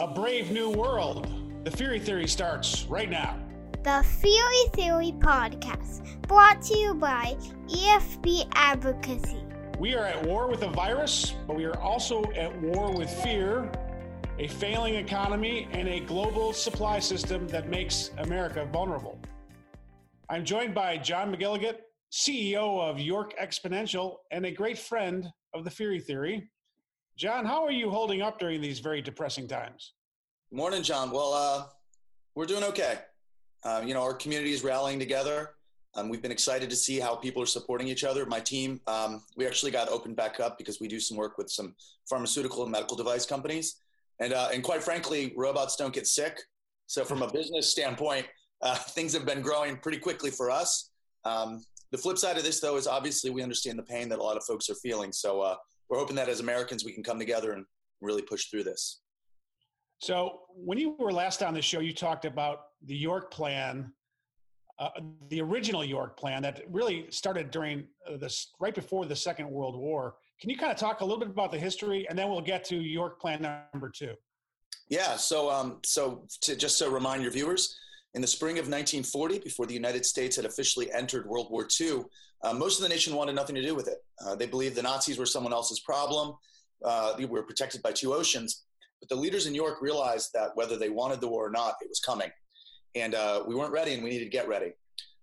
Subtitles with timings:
[0.00, 1.26] A brave new world.
[1.64, 3.36] The Feehery Theory starts right now.
[3.82, 9.42] The Feehery Theory Podcast, brought to you by EFB Advocacy.
[9.76, 13.72] We are at war with a virus, but we are also at war with fear,
[14.38, 19.18] a failing economy, and a global supply system that makes America vulnerable.
[20.30, 21.78] I'm joined by John McElligot,
[22.12, 26.48] CEO of York Exponential, and a great friend of the Feehery Theory.
[27.18, 29.94] John, how are you holding up during these very depressing times?
[30.52, 31.10] Morning, John.
[31.10, 31.64] Well, uh,
[32.36, 33.00] we're doing okay.
[33.64, 35.50] Uh, you know, our community is rallying together.
[35.96, 38.24] Um, we've been excited to see how people are supporting each other.
[38.24, 41.50] My team, um, we actually got opened back up because we do some work with
[41.50, 41.74] some
[42.08, 43.80] pharmaceutical and medical device companies.
[44.20, 46.38] And, uh, and quite frankly, robots don't get sick.
[46.86, 48.26] So, from a business standpoint,
[48.62, 50.92] uh, things have been growing pretty quickly for us.
[51.24, 54.22] Um, the flip side of this, though, is obviously we understand the pain that a
[54.22, 55.10] lot of folks are feeling.
[55.10, 55.56] So, uh,
[55.88, 57.64] we're hoping that as Americans we can come together and
[58.00, 59.00] really push through this.
[60.00, 63.92] So, when you were last on the show, you talked about the York Plan,
[64.78, 64.90] uh,
[65.28, 69.76] the original York Plan that really started during uh, this right before the Second World
[69.76, 70.14] War.
[70.40, 72.64] Can you kind of talk a little bit about the history, and then we'll get
[72.66, 73.42] to York Plan
[73.72, 74.14] number two?
[74.88, 75.16] Yeah.
[75.16, 77.76] So, um, so to just to remind your viewers,
[78.14, 82.04] in the spring of 1940, before the United States had officially entered World War II,
[82.42, 83.98] uh, most of the nation wanted nothing to do with it.
[84.24, 86.34] Uh, they believed the Nazis were someone else's problem.
[86.84, 88.64] Uh, we were protected by two oceans.
[89.00, 91.74] But the leaders in New York realized that whether they wanted the war or not,
[91.82, 92.30] it was coming.
[92.94, 94.72] And uh, we weren't ready, and we needed to get ready.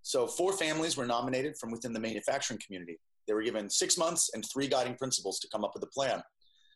[0.01, 2.99] So, four families were nominated from within the manufacturing community.
[3.27, 6.21] They were given six months and three guiding principles to come up with a plan.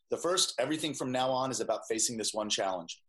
[0.10, 3.00] The first, everything from now on is about facing this one challenge.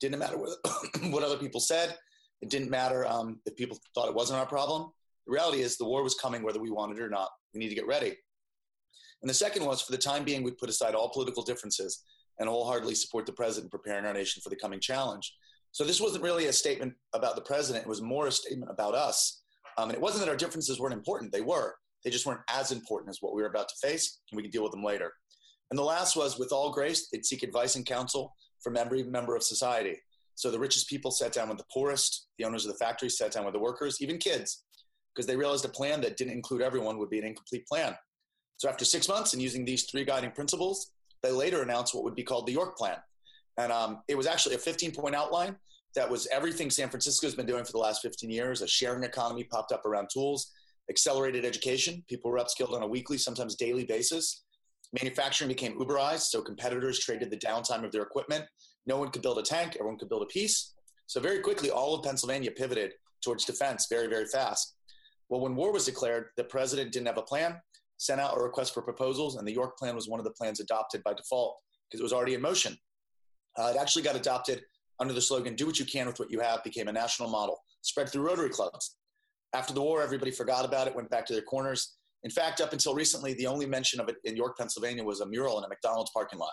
[0.00, 0.50] Didn't matter what,
[1.10, 1.96] what other people said,
[2.40, 4.90] it didn't matter um, if people thought it wasn't our problem.
[5.26, 7.28] The reality is the war was coming whether we wanted it or not.
[7.52, 8.16] We need to get ready.
[9.22, 12.04] And the second was for the time being, we put aside all political differences
[12.38, 15.34] and wholeheartedly support the president preparing our nation for the coming challenge.
[15.72, 17.84] So this wasn't really a statement about the president.
[17.84, 19.42] It was more a statement about us.
[19.76, 21.32] Um, and it wasn't that our differences weren't important.
[21.32, 21.74] They were.
[22.04, 24.52] They just weren't as important as what we were about to face, and we could
[24.52, 25.12] deal with them later.
[25.70, 29.36] And the last was, with all grace, they'd seek advice and counsel from every member
[29.36, 29.96] of society.
[30.38, 33.32] So the richest people sat down with the poorest, the owners of the factories sat
[33.32, 34.62] down with the workers, even kids,
[35.12, 37.96] because they realized a plan that didn't include everyone would be an incomplete plan.
[38.56, 40.92] So after six months and using these three guiding principles,
[41.24, 42.98] they later announced what would be called the York Plan.
[43.56, 45.56] And um, it was actually a 15 point outline
[45.96, 48.62] that was everything San Francisco has been doing for the last 15 years.
[48.62, 50.52] A sharing economy popped up around tools,
[50.88, 52.04] accelerated education.
[52.08, 54.44] People were upskilled on a weekly, sometimes daily basis.
[54.92, 58.44] Manufacturing became Uberized, so competitors traded the downtime of their equipment.
[58.86, 60.74] No one could build a tank, everyone could build a piece.
[61.06, 64.76] So, very quickly, all of Pennsylvania pivoted towards defense very, very fast.
[65.28, 67.60] Well, when war was declared, the president didn't have a plan,
[67.98, 70.60] sent out a request for proposals, and the York Plan was one of the plans
[70.60, 72.76] adopted by default because it was already in motion.
[73.58, 74.62] Uh, it actually got adopted
[75.00, 77.58] under the slogan, Do what you can with what you have, became a national model,
[77.82, 78.96] spread through Rotary clubs.
[79.54, 81.97] After the war, everybody forgot about it, went back to their corners.
[82.24, 85.26] In fact, up until recently, the only mention of it in York, Pennsylvania was a
[85.26, 86.52] mural in a McDonald's parking lot.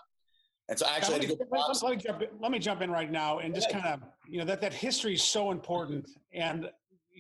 [0.70, 1.46] And so I actually let, had to go.
[1.52, 4.02] Let, let, me jump in, let me jump in right now and just kind of,
[4.28, 6.10] you know, that, that history is so important.
[6.34, 6.70] And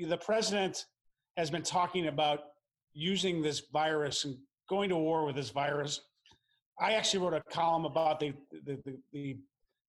[0.07, 0.85] the president
[1.37, 2.39] has been talking about
[2.93, 4.37] using this virus and
[4.69, 6.01] going to war with this virus.
[6.79, 9.37] I actually wrote a column about the the the, the,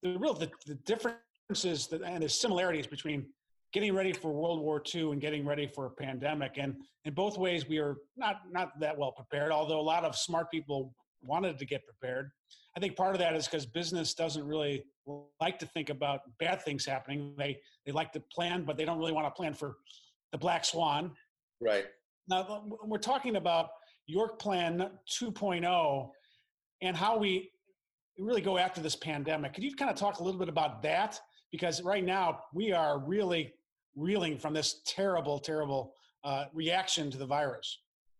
[0.02, 3.26] the real the, the differences and the similarities between
[3.72, 6.56] getting ready for World War II and getting ready for a pandemic.
[6.56, 9.52] And in both ways, we are not not that well prepared.
[9.52, 12.30] Although a lot of smart people wanted to get prepared.
[12.76, 14.84] I think part of that is because business doesn't really
[15.40, 17.34] like to think about bad things happening.
[17.38, 19.76] They they like to plan, but they don't really want to plan for
[20.32, 21.12] the black swan.
[21.60, 21.86] Right.
[22.28, 23.70] Now we're talking about
[24.06, 24.90] York Plan
[25.20, 26.10] 2.0
[26.82, 27.50] and how we
[28.18, 29.54] really go after this pandemic.
[29.54, 31.20] Could you kind of talk a little bit about that?
[31.56, 33.54] Because right now we are really
[33.94, 37.78] reeling from this terrible, terrible uh, reaction to the virus.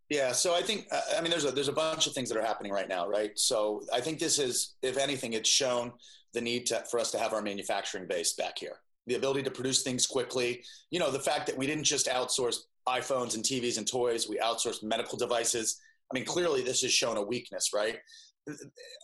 [0.08, 2.42] Yeah, so I think I mean there's a there's a bunch of things that are
[2.42, 3.32] happening right now, right?
[3.38, 5.92] So I think this is, if anything, it's shown
[6.32, 9.50] the need to, for us to have our manufacturing base back here, the ability to
[9.50, 10.64] produce things quickly.
[10.90, 12.56] You know, the fact that we didn't just outsource
[12.88, 15.78] iPhones and TVs and toys, we outsourced medical devices.
[16.11, 17.99] I mean, clearly this has shown a weakness, right?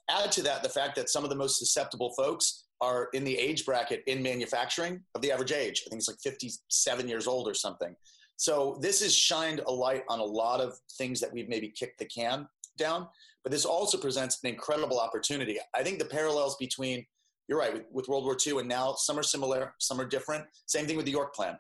[0.09, 3.39] Add to that the fact that some of the most susceptible folks are in the
[3.39, 5.85] age bracket in manufacturing of the average age.
[5.87, 7.95] I think it's like 57 years old or something.
[8.37, 12.01] So this has shined a light on a lot of things that we've maybe kicked
[12.01, 12.47] the can
[12.77, 13.07] down,
[13.45, 15.59] but this also presents an incredible opportunity.
[15.75, 17.07] I think the parallels between
[17.49, 20.45] you're right with, with World War II and now some are similar, some are different.
[20.67, 21.57] Same thing with the York Plan.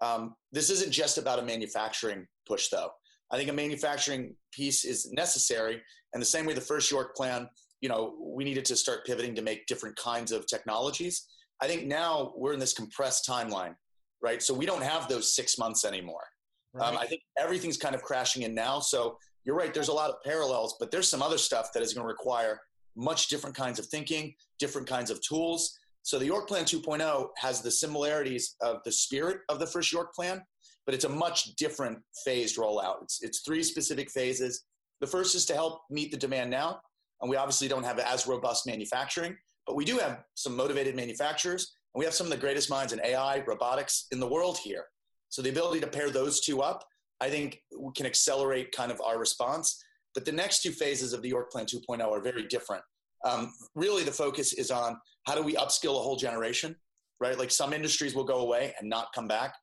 [0.00, 2.90] Um, this isn't just about a manufacturing push, though.
[3.30, 5.82] I think a manufacturing piece is necessary,
[6.12, 7.48] and the same way the first York Plan,
[7.84, 11.26] you know, we needed to start pivoting to make different kinds of technologies.
[11.60, 13.74] I think now we're in this compressed timeline,
[14.22, 14.42] right?
[14.42, 16.24] So we don't have those six months anymore.
[16.72, 16.88] Right.
[16.88, 18.80] Um, I think everything's kind of crashing in now.
[18.80, 19.74] So you're right.
[19.74, 22.58] There's a lot of parallels, but there's some other stuff that is going to require
[22.96, 25.78] much different kinds of thinking, different kinds of tools.
[26.04, 30.14] So the York Plan 2.0 has the similarities of the spirit of the first York
[30.14, 30.42] Plan,
[30.86, 33.02] but it's a much different phased rollout.
[33.02, 34.64] It's, it's three specific phases.
[35.02, 36.80] The first is to help meet the demand now.
[37.24, 39.34] And we obviously don't have as robust manufacturing,
[39.66, 41.74] but we do have some motivated manufacturers.
[41.94, 44.84] And we have some of the greatest minds in AI, robotics in the world here.
[45.30, 46.84] So the ability to pair those two up,
[47.22, 47.62] I think
[47.96, 49.82] can accelerate kind of our response.
[50.14, 52.82] But the next two phases of the York Plan 2.0 are very different.
[53.24, 56.76] Um, really, the focus is on how do we upskill a whole generation,
[57.20, 57.38] right?
[57.38, 59.54] Like some industries will go away and not come back.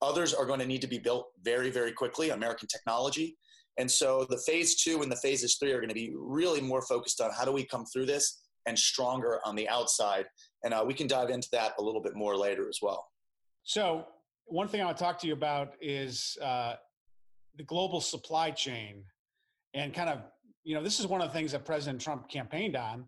[0.00, 3.36] Others are going to need to be built very, very quickly, American technology.
[3.80, 6.82] And so the phase two and the phases three are going to be really more
[6.82, 10.26] focused on how do we come through this and stronger on the outside.
[10.62, 13.08] And uh, we can dive into that a little bit more later as well.
[13.62, 14.04] So,
[14.44, 16.74] one thing I want to talk to you about is uh,
[17.56, 19.02] the global supply chain
[19.72, 20.18] and kind of,
[20.62, 23.06] you know, this is one of the things that President Trump campaigned on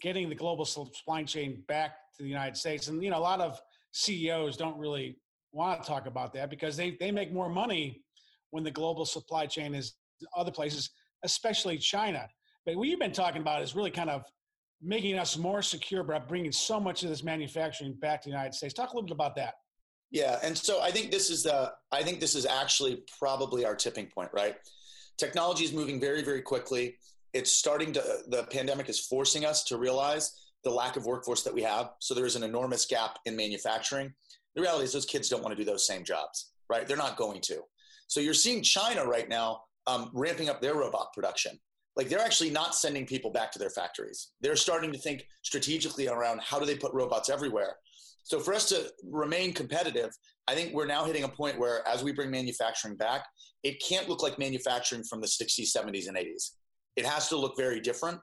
[0.00, 2.88] getting the global supply chain back to the United States.
[2.88, 3.60] And, you know, a lot of
[3.92, 5.18] CEOs don't really
[5.52, 8.02] want to talk about that because they, they make more money
[8.52, 9.94] when the global supply chain is
[10.36, 10.90] other places,
[11.24, 12.28] especially China.
[12.64, 14.22] But what you've been talking about is really kind of
[14.80, 18.54] making us more secure by bringing so much of this manufacturing back to the United
[18.54, 18.74] States.
[18.74, 19.54] Talk a little bit about that.
[20.10, 23.74] Yeah, and so I think this is the I think this is actually probably our
[23.74, 24.56] tipping point, right?
[25.16, 26.96] Technology is moving very very quickly.
[27.32, 30.32] It's starting to the pandemic is forcing us to realize
[30.64, 31.92] the lack of workforce that we have.
[32.00, 34.12] So there is an enormous gap in manufacturing.
[34.54, 36.86] The reality is those kids don't want to do those same jobs, right?
[36.86, 37.62] They're not going to.
[38.06, 41.58] So you're seeing China right now um, ramping up their robot production.
[41.96, 44.28] Like they're actually not sending people back to their factories.
[44.40, 47.76] They're starting to think strategically around how do they put robots everywhere.
[48.24, 50.10] So for us to remain competitive,
[50.48, 53.26] I think we're now hitting a point where as we bring manufacturing back,
[53.62, 56.52] it can't look like manufacturing from the 60s, 70s, and 80s.
[56.96, 58.20] It has to look very different.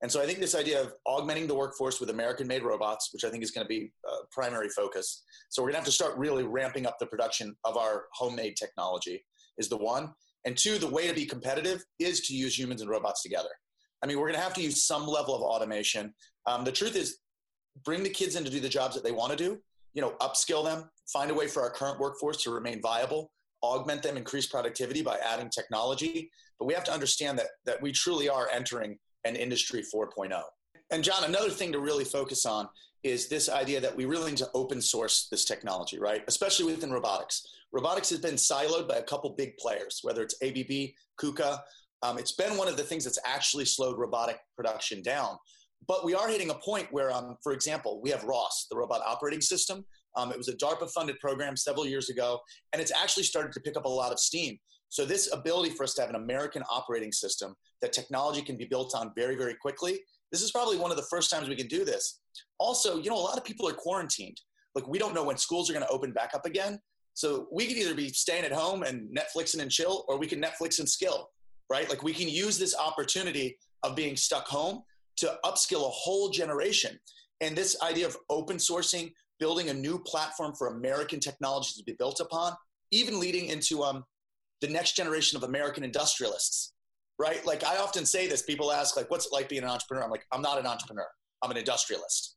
[0.00, 3.24] And so I think this idea of augmenting the workforce with American made robots, which
[3.24, 5.24] I think is going to be a primary focus.
[5.48, 8.56] So we're going to have to start really ramping up the production of our homemade
[8.56, 9.24] technology
[9.58, 10.12] is the one.
[10.44, 13.48] And two, the way to be competitive is to use humans and robots together.
[14.02, 16.14] I mean, we're going to have to use some level of automation.
[16.46, 17.18] Um, the truth is,
[17.84, 19.58] bring the kids in to do the jobs that they want to do,
[19.94, 24.02] you know, upskill them, find a way for our current workforce to remain viable, augment
[24.02, 26.30] them, increase productivity by adding technology.
[26.58, 30.40] But we have to understand that, that we truly are entering an industry 4.0.
[30.90, 32.68] And John, another thing to really focus on
[33.04, 36.22] is this idea that we really need to open source this technology, right?
[36.26, 37.46] Especially within robotics.
[37.72, 41.60] Robotics has been siloed by a couple big players, whether it's ABB, KUKA.
[42.02, 45.36] Um, it's been one of the things that's actually slowed robotic production down.
[45.86, 49.00] But we are hitting a point where, um, for example, we have ROS, the robot
[49.06, 49.84] operating system.
[50.16, 52.40] Um, it was a DARPA funded program several years ago,
[52.72, 54.58] and it's actually started to pick up a lot of steam.
[54.90, 58.64] So, this ability for us to have an American operating system that technology can be
[58.64, 60.00] built on very, very quickly,
[60.32, 62.20] this is probably one of the first times we can do this.
[62.58, 64.40] Also, you know, a lot of people are quarantined.
[64.74, 66.78] Like, we don't know when schools are going to open back up again.
[67.14, 70.40] So, we could either be staying at home and Netflixing and chill, or we can
[70.40, 71.30] Netflix and skill,
[71.70, 71.88] right?
[71.88, 74.82] Like, we can use this opportunity of being stuck home
[75.18, 76.98] to upskill a whole generation.
[77.40, 81.92] And this idea of open sourcing, building a new platform for American technology to be
[81.92, 82.54] built upon,
[82.90, 84.04] even leading into um,
[84.60, 86.72] the next generation of American industrialists,
[87.18, 87.44] right?
[87.46, 90.04] Like I often say this, people ask like, what's it like being an entrepreneur?
[90.04, 91.06] I'm like, I'm not an entrepreneur.
[91.42, 92.36] I'm an industrialist.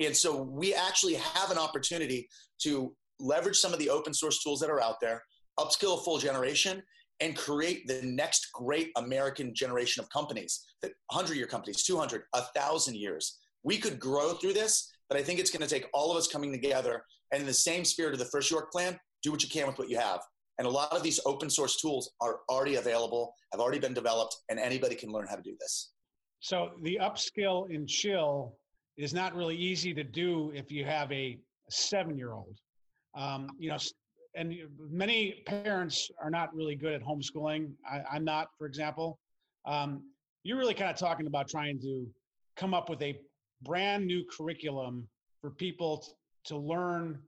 [0.00, 2.28] And so we actually have an opportunity
[2.62, 5.22] to leverage some of the open source tools that are out there,
[5.58, 6.82] upskill a full generation,
[7.20, 12.96] and create the next great American generation of companies that 100 year companies, 200, 1,000
[12.96, 13.38] years.
[13.62, 16.26] We could grow through this, but I think it's going to take all of us
[16.26, 19.48] coming together and in the same spirit of the first York plan, do what you
[19.48, 20.20] can with what you have.
[20.62, 24.36] And a lot of these open source tools are already available, have already been developed,
[24.48, 25.90] and anybody can learn how to do this.
[26.38, 28.54] So the upskill and chill
[28.96, 31.36] is not really easy to do if you have a
[31.68, 32.56] seven year old.
[33.16, 33.78] Um, you know,
[34.36, 34.54] and
[34.88, 37.72] many parents are not really good at homeschooling.
[37.84, 39.18] I, am not, for example.
[39.66, 40.04] Um,
[40.44, 42.06] you're really kind of talking about trying to
[42.54, 43.18] come up with a
[43.62, 45.08] brand new curriculum
[45.40, 46.12] for people t-
[46.44, 47.18] to learn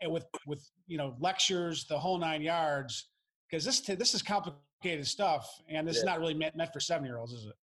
[0.00, 3.08] and with with you know lectures, the whole nine yards.
[3.50, 6.00] Because this this is complicated stuff, and this yeah.
[6.00, 7.54] is not really meant meant for seven year olds, is it?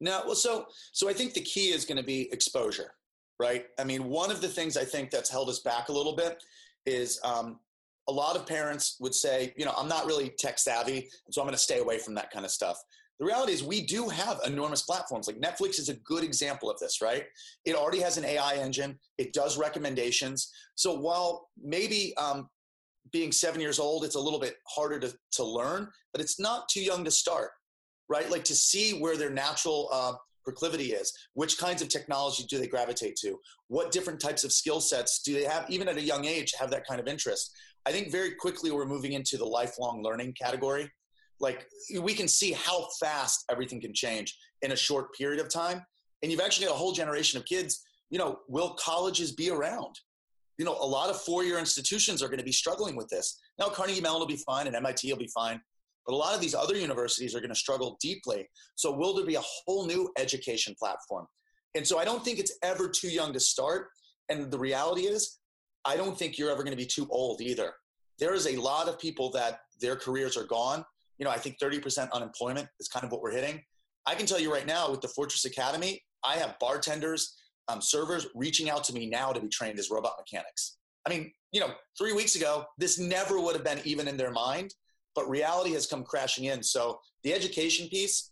[0.00, 0.22] No.
[0.26, 2.92] Well, so so I think the key is going to be exposure,
[3.38, 3.66] right?
[3.78, 6.42] I mean, one of the things I think that's held us back a little bit
[6.86, 7.58] is um,
[8.08, 11.46] a lot of parents would say, you know, I'm not really tech savvy, so I'm
[11.46, 12.82] going to stay away from that kind of stuff.
[13.20, 15.26] The reality is, we do have enormous platforms.
[15.26, 17.24] Like Netflix is a good example of this, right?
[17.66, 20.50] It already has an AI engine, it does recommendations.
[20.74, 22.48] So while maybe um,
[23.12, 26.70] being seven years old, it's a little bit harder to, to learn, but it's not
[26.70, 27.50] too young to start,
[28.08, 28.30] right?
[28.30, 32.68] Like to see where their natural uh, proclivity is, which kinds of technology do they
[32.68, 36.24] gravitate to, what different types of skill sets do they have, even at a young
[36.24, 37.54] age, have that kind of interest.
[37.84, 40.90] I think very quickly we're moving into the lifelong learning category
[41.40, 41.66] like
[42.00, 45.84] we can see how fast everything can change in a short period of time.
[46.22, 49.98] And you've actually got a whole generation of kids you know will colleges be around?
[50.58, 53.40] You know a lot of four-year institutions are going to be struggling with this.
[53.58, 55.60] Now carnegie mellon will be fine and mit will be fine
[56.06, 58.48] but a lot of these other universities are going to struggle deeply.
[58.74, 61.26] So will there be a whole new education platform?
[61.74, 63.88] And so i don't think it's ever too young to start.
[64.28, 65.38] And the reality is
[65.84, 67.72] i don't think you're ever going to be too old either.
[68.18, 70.84] There is a lot of people that their careers are gone
[71.20, 73.62] you know, I think 30% unemployment is kind of what we're hitting.
[74.06, 77.36] I can tell you right now with the Fortress Academy, I have bartenders,
[77.68, 80.78] um, servers reaching out to me now to be trained as robot mechanics.
[81.06, 84.30] I mean, you know, three weeks ago, this never would have been even in their
[84.30, 84.74] mind,
[85.14, 86.62] but reality has come crashing in.
[86.62, 88.30] So the education piece,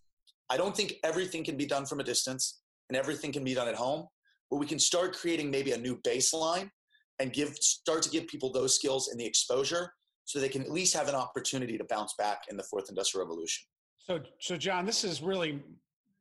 [0.48, 3.68] I don't think everything can be done from a distance and everything can be done
[3.68, 4.06] at home,
[4.50, 6.70] but we can start creating maybe a new baseline
[7.18, 9.92] and give start to give people those skills and the exposure
[10.28, 13.26] so they can at least have an opportunity to bounce back in the fourth industrial
[13.26, 13.66] revolution.
[13.96, 15.62] So, so John, this is really,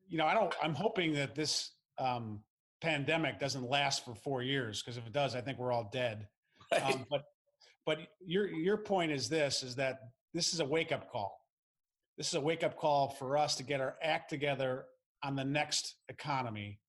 [0.08, 0.56] you know, I don't.
[0.64, 2.40] I'm hoping that this um,
[2.80, 6.26] pandemic doesn't last for four years because if it does, I think we're all dead.
[6.72, 6.84] Right.
[6.84, 7.24] Um, but,
[7.86, 10.00] but your your point is this: is that
[10.34, 11.38] this is a wake up call.
[12.18, 14.86] This is a wake up call for us to get our act together
[15.22, 16.80] on the next economy,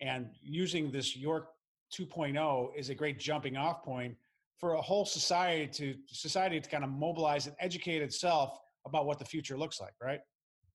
[0.00, 1.50] and using this York
[1.96, 4.16] 2.0 is a great jumping off point
[4.58, 9.18] for a whole society to society to kind of mobilize and educate itself about what
[9.18, 10.20] the future looks like right?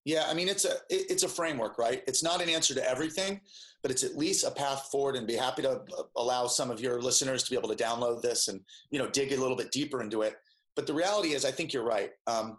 [0.05, 2.03] Yeah i mean it's a it's a framework right?
[2.07, 3.41] It's not an answer to everything
[3.81, 6.81] but it's at least a path forward and be happy to uh, allow some of
[6.81, 9.71] your listeners to be able to download this and you know dig a little bit
[9.71, 10.35] deeper into it.
[10.75, 12.11] But the reality is i think you're right.
[12.27, 12.57] Um,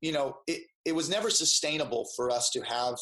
[0.00, 2.96] you know it, it was never sustainable for us to have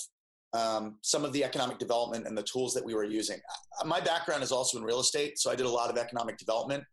[0.54, 3.38] um, some of the economic development and the tools that we were using.
[3.84, 6.84] My background is also in real estate so i did a lot of economic development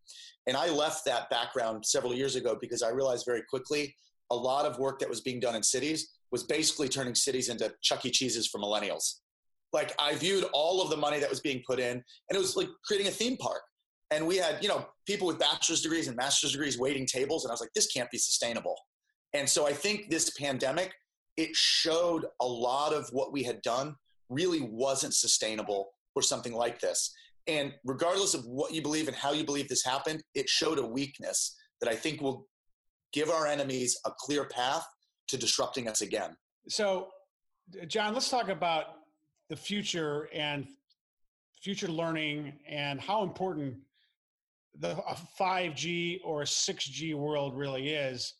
[0.47, 3.95] and I left that background several years ago because I realized very quickly
[4.31, 7.73] a lot of work that was being done in cities was basically turning cities into
[7.81, 8.11] Chuck E.
[8.11, 9.19] Cheese's for millennials.
[9.73, 12.03] Like I viewed all of the money that was being put in, and
[12.35, 13.61] it was like creating a theme park.
[14.11, 17.51] And we had, you know, people with bachelor's degrees and master's degrees waiting tables, and
[17.51, 18.75] I was like, this can't be sustainable.
[19.33, 20.93] And so I think this pandemic,
[21.37, 23.95] it showed a lot of what we had done
[24.29, 27.13] really wasn't sustainable for something like this.
[27.47, 30.85] And regardless of what you believe and how you believe this happened, it showed a
[30.85, 32.47] weakness that I think will
[33.13, 34.85] give our enemies a clear path
[35.27, 36.35] to disrupting us again.
[36.67, 37.09] So,
[37.87, 38.85] John, let's talk about
[39.49, 40.67] the future and
[41.61, 43.75] future learning and how important
[44.79, 44.95] the
[45.39, 48.33] 5G or 6G world really is.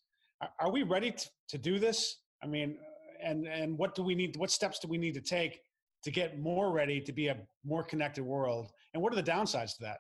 [0.60, 2.18] Are we ready to, to do this?
[2.44, 2.78] I mean,
[3.24, 4.36] and and what do we need?
[4.38, 5.62] What steps do we need to take
[6.04, 8.72] to get more ready to be a more connected world?
[8.96, 10.00] And what are the downsides to that?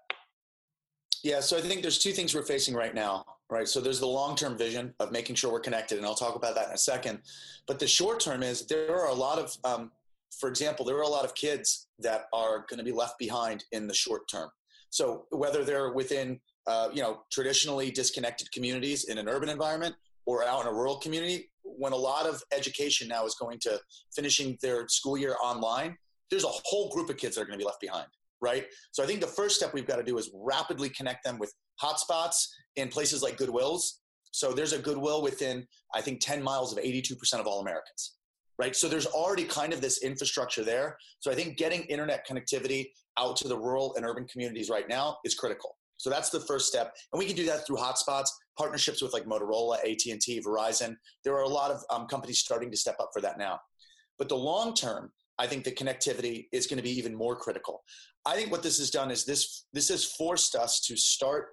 [1.21, 3.67] Yeah, so I think there's two things we're facing right now, right?
[3.67, 6.55] So there's the long term vision of making sure we're connected, and I'll talk about
[6.55, 7.19] that in a second.
[7.67, 9.91] But the short term is there are a lot of, um,
[10.39, 13.65] for example, there are a lot of kids that are going to be left behind
[13.73, 14.49] in the short term.
[14.91, 19.93] So whether they're within, uh, you know, traditionally disconnected communities in an urban environment
[20.25, 23.77] or out in a rural community, when a lot of education now is going to
[24.15, 25.97] finishing their school year online,
[26.29, 28.07] there's a whole group of kids that are going to be left behind,
[28.45, 28.65] right?
[28.91, 31.51] So I think the first step we've got to do is rapidly connect them with
[31.83, 33.81] hotspots in places like Goodwills.
[34.31, 38.17] So there's a Goodwill within, I think, 10 miles of 82% of all Americans,
[38.59, 38.75] right?
[38.75, 40.95] So there's already kind of this infrastructure there.
[41.19, 45.17] So I think getting internet connectivity out to the rural and urban communities right now
[45.25, 45.75] is critical.
[45.97, 49.25] So that's the first step, and we can do that through hotspots, partnerships with like
[49.25, 50.97] Motorola, AT and T, Verizon.
[51.23, 53.59] There are a lot of um, companies starting to step up for that now.
[54.17, 57.84] But the long term, I think the connectivity is going to be even more critical.
[58.25, 61.50] I think what this has done is this this has forced us to start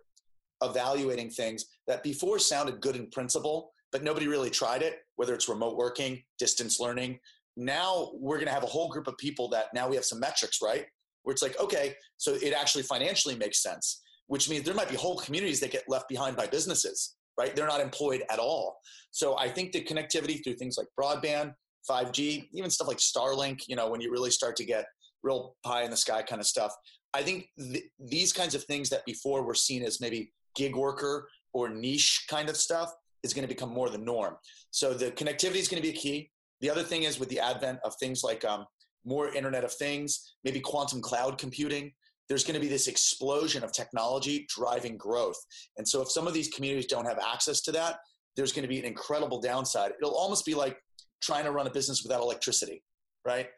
[0.62, 5.00] evaluating things that before sounded good in principle, but nobody really tried it.
[5.16, 7.18] Whether it's remote working, distance learning.
[7.56, 10.20] Now we're going to have a whole group of people that now we have some
[10.20, 10.86] metrics, right?
[11.22, 14.96] Where it's like, okay, so it actually financially makes sense which means there might be
[14.96, 17.54] whole communities that get left behind by businesses, right?
[17.54, 18.78] They're not employed at all.
[19.10, 21.52] So I think the connectivity through things like broadband,
[21.88, 24.86] 5G, even stuff like Starlink, you know, when you really start to get
[25.22, 26.74] real pie in the sky kind of stuff,
[27.14, 31.28] I think th- these kinds of things that before were seen as maybe gig worker
[31.52, 34.36] or niche kind of stuff is going to become more the norm.
[34.70, 36.30] So the connectivity is going to be a key.
[36.60, 38.66] The other thing is with the advent of things like um,
[39.04, 41.92] more Internet of Things, maybe quantum cloud computing,
[42.28, 45.38] there's going to be this explosion of technology driving growth.
[45.76, 47.96] And so if some of these communities don't have access to that,
[48.36, 49.92] there's going to be an incredible downside.
[50.00, 50.78] It'll almost be like
[51.22, 52.82] trying to run a business without electricity,
[53.24, 53.48] right?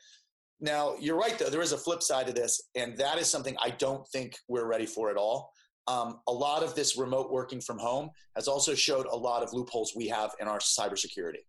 [0.61, 1.51] Now, you're right, though.
[1.51, 4.67] There is a flip side to this, and that is something I don't think we're
[4.67, 5.51] ready for at all.
[5.87, 9.53] Um, a lot of this remote working from home has also showed a lot of
[9.53, 11.43] loopholes we have in our cybersecurity.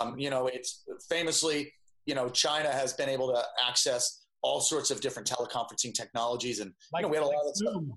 [0.00, 1.72] Um, you know, it's famously,
[2.06, 6.72] you know, China has been able to access all sorts of different teleconferencing technologies, and
[6.92, 7.92] like, you know, we had a lot of stuff, Zoom.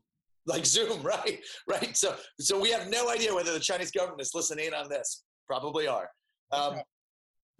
[0.45, 1.39] like Zoom, right?
[1.67, 1.95] Right.
[1.97, 5.23] So, so we have no idea whether the Chinese government is listening on this.
[5.47, 6.09] Probably are.
[6.51, 6.81] Um,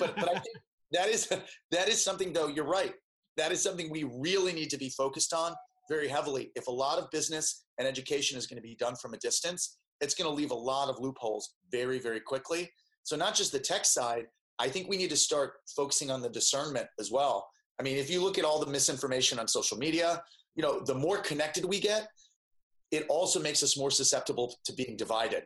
[0.02, 0.58] but, but I think
[0.92, 1.28] that is
[1.72, 2.48] that is something, though.
[2.48, 2.94] You're right.
[3.38, 5.54] That is something we really need to be focused on
[5.90, 6.52] very heavily.
[6.56, 9.78] If a lot of business and education is going to be done from a distance,
[10.02, 12.70] it's going to leave a lot of loopholes very, very quickly.
[13.04, 14.26] So, not just the tech side,
[14.60, 17.50] I think we need to start focusing on the discernment as well.
[17.80, 20.22] I mean, if you look at all the misinformation on social media,
[20.56, 22.08] you know, the more connected we get,
[22.92, 25.44] it also makes us more susceptible to being divided.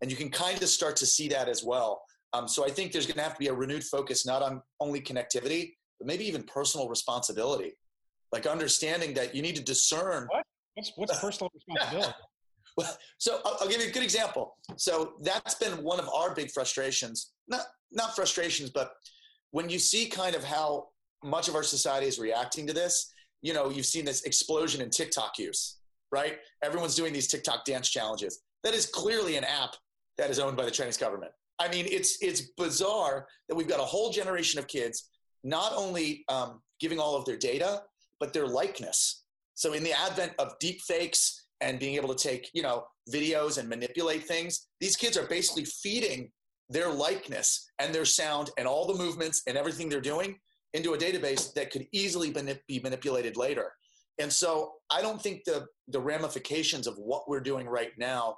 [0.00, 2.02] And you can kind of start to see that as well.
[2.34, 4.60] Um, so I think there's going to have to be a renewed focus not on
[4.80, 7.72] only connectivity, but maybe even personal responsibility.
[8.32, 10.26] Like understanding that you need to discern.
[10.28, 10.44] What?
[10.74, 12.12] What's, what's personal responsibility?
[12.76, 14.56] well, so I'll, I'll give you a good example.
[14.76, 17.32] So that's been one of our big frustrations.
[17.48, 17.62] Not
[17.92, 18.92] not frustrations, but
[19.52, 20.88] when you see kind of how
[21.24, 23.12] much of our society is reacting to this.
[23.42, 25.78] You know, you've seen this explosion in TikTok use,
[26.12, 26.38] right?
[26.62, 28.42] Everyone's doing these TikTok dance challenges.
[28.62, 29.74] That is clearly an app
[30.16, 31.32] that is owned by the Chinese government.
[31.58, 35.10] I mean, it's it's bizarre that we've got a whole generation of kids
[35.42, 37.82] not only um, giving all of their data,
[38.18, 39.24] but their likeness.
[39.54, 43.58] So in the advent of deep fakes and being able to take you know videos
[43.58, 46.30] and manipulate things, these kids are basically feeding
[46.70, 50.38] their likeness and their sound and all the movements and everything they're doing
[50.72, 52.34] into a database that could easily
[52.66, 53.72] be manipulated later.
[54.18, 58.36] And so I don't think the, the ramifications of what we're doing right now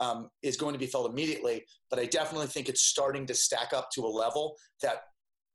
[0.00, 3.72] um, is going to be felt immediately, but I definitely think it's starting to stack
[3.72, 5.04] up to a level that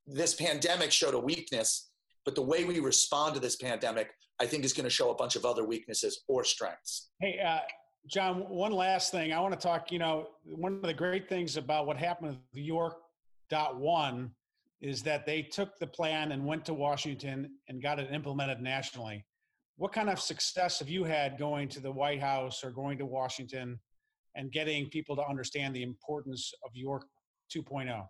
[0.08, 1.92] this pandemic showed a weakness,
[2.26, 5.16] but the way we respond to this pandemic, I think, is going to show a
[5.16, 7.10] bunch of other weaknesses or strengths.
[7.20, 7.60] Hey, uh,
[8.08, 9.32] John, one last thing.
[9.32, 12.40] I want to talk, you know, one of the great things about what happened with
[12.54, 12.96] York
[13.50, 14.32] dot one
[14.82, 19.24] is that they took the plan and went to Washington and got it implemented nationally.
[19.78, 23.06] What kind of success have you had going to the White House or going to
[23.06, 23.80] Washington
[24.36, 27.04] and getting people to understand the importance of York
[27.56, 28.06] 2.0?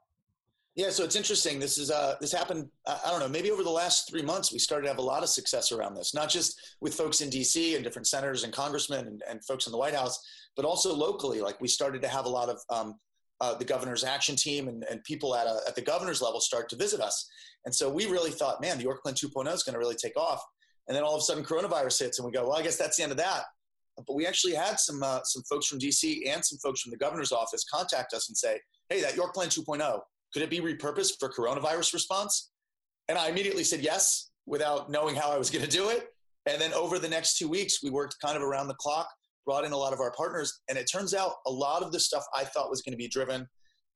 [0.76, 1.60] Yeah, so it's interesting.
[1.60, 2.70] This is uh, this happened.
[2.88, 3.28] I don't know.
[3.28, 5.96] Maybe over the last three months, we started to have a lot of success around
[5.96, 6.14] this.
[6.14, 7.76] Not just with folks in D.C.
[7.76, 10.18] and different senators and congressmen and, and folks in the White House,
[10.56, 11.42] but also locally.
[11.42, 12.96] Like we started to have a lot of um,
[13.42, 16.70] uh, the governor's action team and, and people at, a, at the governor's level start
[16.70, 17.28] to visit us.
[17.66, 20.16] And so we really thought, man, the York Plan 2.0 is going to really take
[20.16, 20.42] off.
[20.88, 22.98] And then all of a sudden, coronavirus hits, and we go, well, I guess that's
[22.98, 23.44] the end of that.
[24.08, 26.98] But we actually had some uh, some folks from DC and some folks from the
[26.98, 28.60] governor's office contact us and say,
[28.90, 30.00] hey, that York Plan 2.0,
[30.34, 32.52] could it be repurposed for coronavirus response?
[33.08, 36.08] And I immediately said yes, without knowing how I was going to do it.
[36.46, 39.08] And then over the next two weeks, we worked kind of around the clock
[39.46, 40.62] brought in a lot of our partners.
[40.70, 43.08] And it turns out a lot of the stuff I thought was going to be
[43.08, 43.48] driven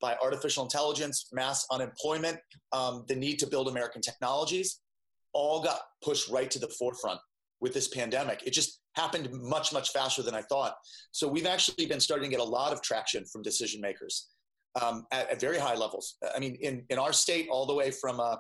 [0.02, 2.38] by artificial intelligence, mass unemployment,
[2.74, 4.82] um, the need to build American technologies,
[5.34, 7.20] all got pushed right to the forefront
[7.62, 8.44] with this pandemic.
[8.46, 10.76] It just happened much, much faster than I thought.
[11.12, 14.30] So we've actually been starting to get a lot of traction from decision makers
[14.82, 16.18] um, at, at, very high levels.
[16.36, 18.36] I mean, in, in our state, all the way from uh,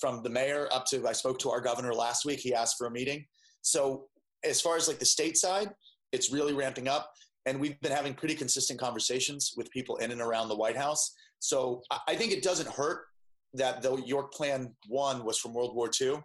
[0.00, 2.40] from the mayor up to I spoke to our governor last week.
[2.40, 3.24] He asked for a meeting.
[3.62, 4.06] So
[4.44, 5.70] as far as like the state side,
[6.12, 7.12] it's really ramping up.
[7.46, 11.14] And we've been having pretty consistent conversations with people in and around the White House.
[11.38, 13.06] So I think it doesn't hurt
[13.54, 16.16] that the York Plan 1 was from World War II.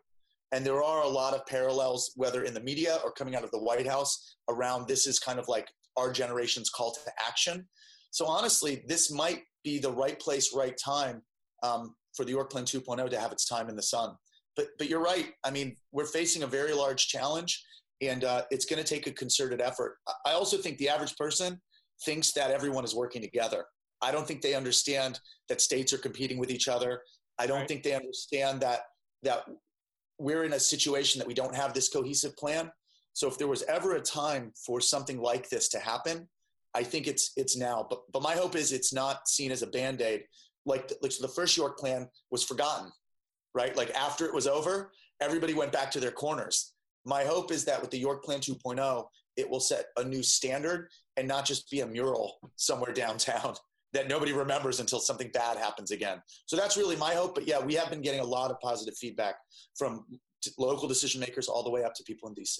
[0.53, 3.49] And there are a lot of parallels, whether in the media or coming out of
[3.49, 7.67] the White House, around this is kind of like our generation's call to action.
[8.11, 11.23] So honestly, this might be the right place, right time
[11.63, 14.15] um, for the York Plan 2.0 to have its time in the sun.
[14.55, 15.31] But, but you're right.
[15.43, 17.63] I mean, we're facing a very large challenge
[17.99, 19.97] and uh, it's going to take a concerted effort.
[20.23, 21.59] I also think the average person
[22.05, 23.65] thinks that everyone is working together.
[24.03, 27.01] I don't think they understand that states are competing with each other.
[27.39, 27.67] I don't right.
[27.67, 28.81] think they understand that
[29.23, 29.45] that
[30.17, 32.71] we're in a situation that we don't have this cohesive plan.
[33.13, 36.27] So if there was ever a time for something like this to happen,
[36.73, 37.85] I think it's it's now.
[37.89, 40.23] But but my hope is it's not seen as a band aid.
[40.65, 42.91] Like like so the first York plan was forgotten,
[43.53, 43.75] right?
[43.75, 46.73] Like after it was over, everybody went back to their corners
[47.05, 50.89] my hope is that with the York Plan 2.0, it will set a new standard
[51.17, 53.55] and not just be a mural somewhere downtown.
[53.93, 56.21] That nobody remembers until something bad happens again.
[56.45, 57.35] So that's really my hope.
[57.35, 59.35] But yeah, we have been getting a lot of positive feedback
[59.77, 60.05] from
[60.57, 62.59] local decision makers all the way up to people in DC.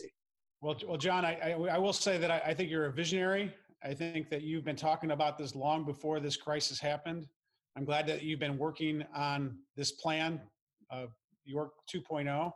[0.62, 3.54] Well, well, John, I, I, I will say that I, I, think you're a visionary.
[3.84, 7.28] I think that you've been talking about this long before this crisis happened.
[7.76, 10.40] I'm glad that you've been working on this plan,
[10.90, 11.08] uh,
[11.44, 12.52] York 2.0,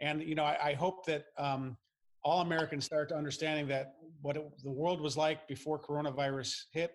[0.00, 1.76] and you know I, hope that um,
[2.22, 6.92] all Americans start to understanding that what it, the world was like before coronavirus hit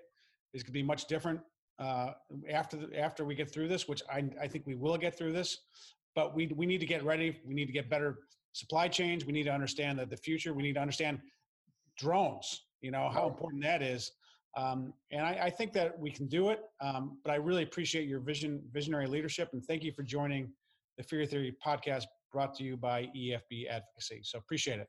[0.54, 1.40] is going to be much different
[1.80, 2.12] uh,
[2.50, 5.34] after the, after we get through this, which I, I think we will get through
[5.34, 5.58] this.
[6.16, 7.40] But we we need to get ready.
[7.46, 8.20] We need to get better
[8.54, 9.26] supply chains.
[9.26, 10.54] We need to understand that the future.
[10.54, 11.20] We need to understand
[11.98, 12.66] drones.
[12.82, 14.12] You know how important that is.
[14.56, 16.60] Um, and I, I, think that we can do it.
[16.80, 20.52] Um, but I really appreciate your vision, visionary leadership, and thank you for joining
[20.98, 24.22] the Feehery Theory podcast brought to you by EFB Advocacy.
[24.24, 24.88] So appreciate it.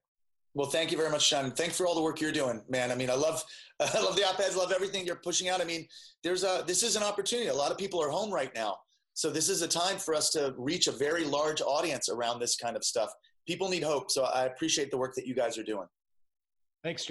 [0.54, 1.50] Well, thank you very much, Sean.
[1.50, 2.92] Thanks for all the work you're doing, man.
[2.92, 3.42] I mean, I love,
[3.80, 5.60] I love the op-eds, love everything you're pushing out.
[5.60, 5.86] I mean,
[6.22, 7.48] there's a, this is an opportunity.
[7.48, 8.76] A lot of people are home right now.
[9.14, 12.56] So this is a time for us to reach a very large audience around this
[12.56, 13.10] kind of stuff.
[13.46, 14.10] People need hope.
[14.10, 15.86] So I appreciate the work that you guys are doing.
[16.82, 17.02] Thanks.